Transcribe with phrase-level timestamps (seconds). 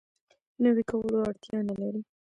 [0.63, 2.01] نوی کولو اړتیا نه لري.